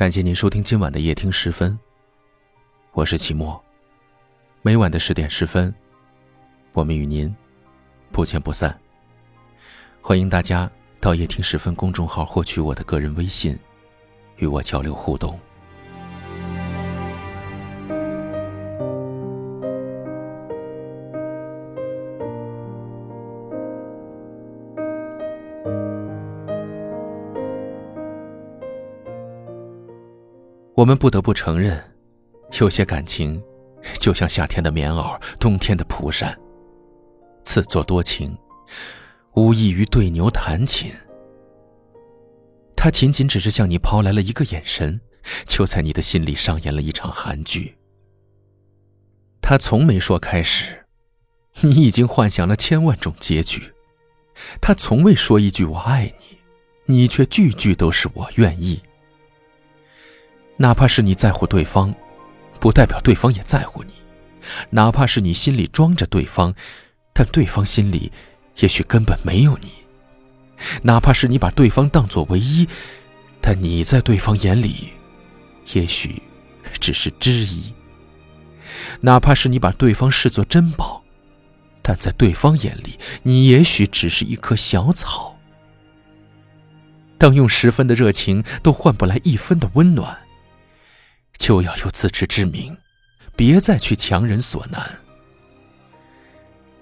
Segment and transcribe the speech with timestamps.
[0.00, 1.78] 感谢您收听今晚的夜听十分，
[2.92, 3.62] 我是齐墨。
[4.62, 5.74] 每晚的十点十分，
[6.72, 7.30] 我们与您
[8.10, 8.74] 不见不散。
[10.00, 10.70] 欢迎大家
[11.02, 13.58] 到夜听十分公众号获取我的个人微信，
[14.38, 15.38] 与我交流互动。
[30.80, 31.78] 我们不得不承认，
[32.58, 33.38] 有些感情，
[33.98, 36.34] 就像夏天的棉袄，冬天的蒲扇。
[37.44, 38.34] 自作多情，
[39.34, 40.90] 无异于对牛弹琴。
[42.74, 44.98] 他仅仅只是向你抛来了一个眼神，
[45.46, 47.76] 就在你的心里上演了一场韩剧。
[49.42, 50.86] 他从没说开始，
[51.60, 53.74] 你已经幻想了千万种结局。
[54.62, 56.38] 他从未说一句“我爱你”，
[56.96, 58.80] 你却句句都是“我愿意”。
[60.60, 61.94] 哪怕是你在乎对方，
[62.60, 63.92] 不代表对方也在乎你；
[64.68, 66.54] 哪怕是你心里装着对方，
[67.14, 68.12] 但对方心里
[68.58, 69.70] 也许根本没有你；
[70.82, 72.68] 哪怕是你把对方当作唯一，
[73.40, 74.90] 但你在对方眼里，
[75.72, 76.22] 也许
[76.78, 77.72] 只是知音；
[79.00, 81.02] 哪怕是你把对方视作珍宝，
[81.80, 85.38] 但在对方眼里，你也许只是一棵小草。
[87.16, 90.18] 当用十分的热情都换不来一分的温暖。
[91.40, 92.76] 就要有自知之明，
[93.34, 95.00] 别再去强人所难。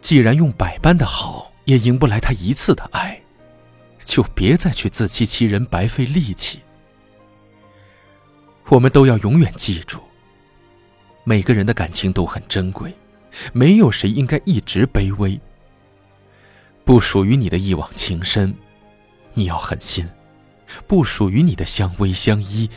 [0.00, 3.22] 既然用百般的好也赢不来他一次的爱，
[4.04, 6.60] 就别再去自欺欺人，白费力气。
[8.66, 10.00] 我们都要永远记住，
[11.22, 12.92] 每个人的感情都很珍贵，
[13.52, 15.40] 没有谁应该一直卑微。
[16.84, 18.52] 不属于你的一往情深，
[19.34, 20.04] 你要狠心；
[20.88, 22.68] 不属于你的相偎相依，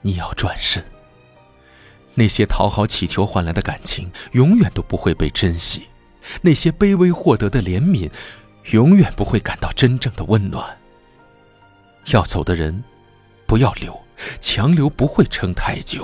[0.00, 0.82] 你要转身。
[2.14, 5.80] 那些讨好乞求换来的感情，永远都不会被珍惜；
[6.42, 8.10] 那些卑微获得的怜悯，
[8.72, 10.78] 永远不会感到真正的温暖。
[12.12, 12.84] 要走的人，
[13.46, 13.98] 不要留，
[14.40, 16.02] 强留不会撑太久；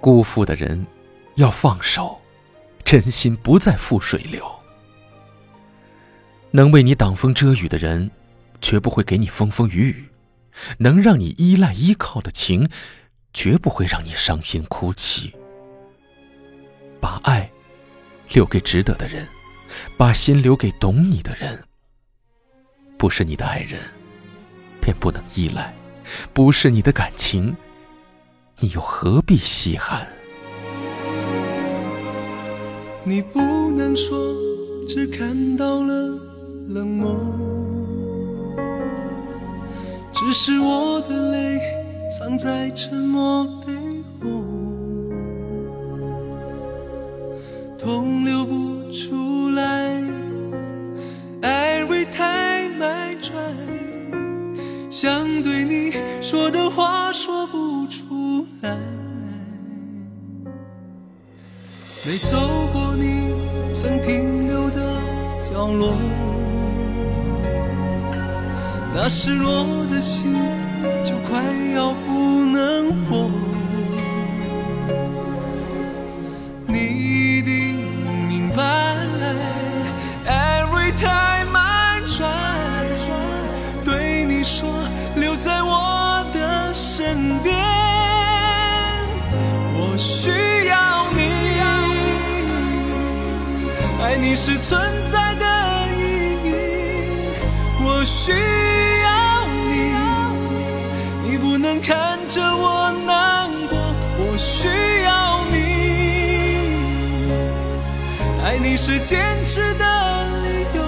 [0.00, 0.86] 辜负的人，
[1.36, 2.18] 要放手，
[2.84, 4.44] 真心不再付水流。
[6.52, 8.10] 能为你挡风遮雨的人，
[8.60, 9.94] 绝不会给你风风雨雨；
[10.78, 12.68] 能让你依赖依靠的情。
[13.32, 15.32] 绝不会让你伤心哭泣。
[17.00, 17.50] 把爱
[18.30, 19.26] 留给值得的人，
[19.96, 21.62] 把心留给懂你的人。
[22.98, 23.80] 不是你的爱人，
[24.80, 25.72] 便不能依赖；
[26.34, 27.56] 不是你的感情，
[28.58, 30.06] 你又何必稀罕？
[33.02, 33.40] 你不
[33.70, 34.14] 能说，
[34.86, 35.92] 只看到了
[36.68, 37.16] 冷漠，
[40.12, 41.79] 只是我的泪。
[42.10, 43.72] 藏在沉默背
[44.20, 44.26] 后，
[47.78, 50.02] 痛流不出来，
[51.40, 53.32] 爱会太脉转，
[54.90, 58.76] 想对你说的话说不出来。
[62.04, 62.36] 没走
[62.72, 64.96] 过你曾停留的
[65.48, 65.94] 角落，
[68.92, 70.34] 那失落的心。
[71.02, 71.42] 就快
[71.74, 73.30] 要不能活，
[76.66, 77.76] 你一定
[78.28, 78.62] 明白
[80.26, 82.28] ，Every time I try，。
[83.84, 84.68] 对你说，
[85.16, 87.56] 留在我的身边，
[89.74, 90.30] 我需
[90.66, 91.22] 要你，
[94.02, 95.44] 爱你是存在的
[95.96, 96.00] 意
[96.44, 96.52] 义，
[97.82, 98.69] 我需。
[108.50, 109.84] 爱你是坚持的
[110.42, 110.82] 理由，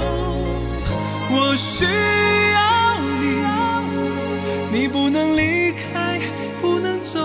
[1.31, 2.99] 我需要
[4.73, 6.19] 你，你不能离开，
[6.61, 7.20] 不能走。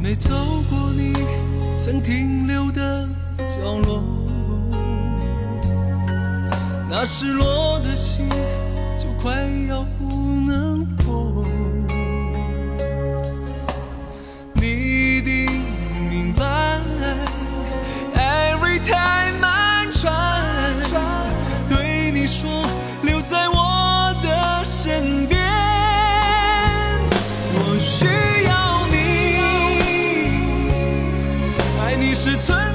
[0.00, 0.36] 没走
[0.70, 1.12] 过你
[1.80, 3.08] 曾停留的
[3.48, 4.04] 角落，
[6.88, 8.28] 那失落的心
[8.96, 9.32] 就快
[9.68, 10.06] 要不
[10.46, 11.44] 能活
[14.54, 15.62] 你一定
[16.08, 16.80] 明白
[18.14, 20.40] every time i try
[21.68, 22.62] 对你说
[23.02, 25.42] 留在我的身边。
[27.58, 28.06] 我需
[28.44, 28.96] 要你
[31.82, 32.65] 爱你是存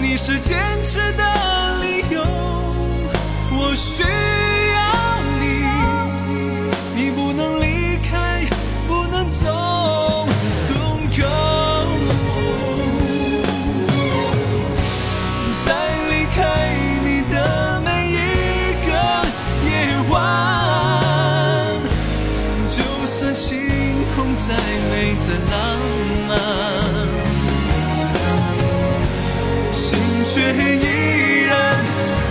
[0.00, 1.22] 你是坚持的
[1.82, 2.22] 理由，
[3.52, 4.02] 我需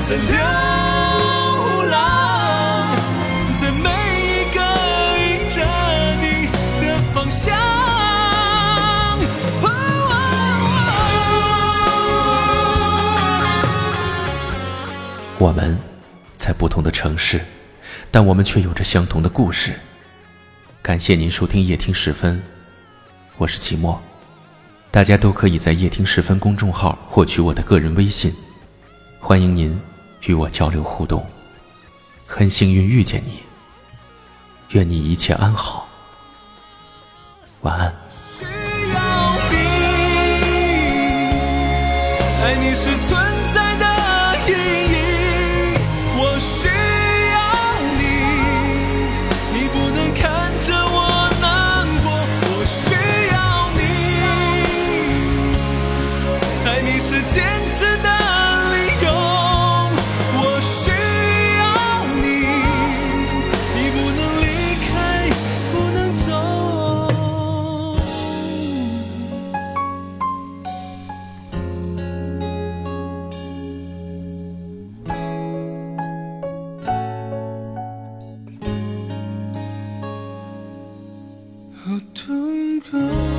[0.10, 0.26] 在流
[1.86, 2.92] 浪，
[3.54, 3.90] 在每
[4.26, 4.60] 一个
[5.20, 5.64] 迎着
[6.20, 6.48] 你
[6.82, 7.56] 的方向。
[15.38, 15.78] 我们
[16.38, 17.40] 在不同的城市，
[18.10, 19.74] 但我们却有着相同的故事。
[20.82, 22.42] 感谢您收听夜听时分，
[23.38, 24.02] 我是齐墨。
[24.90, 28.36] 大家都可以在夜听时分公众号获取我的个人微信，
[29.20, 29.80] 欢迎您
[30.21, 31.25] 与我交流互动。
[32.25, 33.42] 很幸运遇见你，
[34.69, 35.88] 愿你一切安好，
[37.62, 37.94] 晚安。
[38.12, 38.44] 需
[38.94, 39.56] 要你，
[42.44, 43.38] 爱你是存
[81.91, 83.38] 我痛苦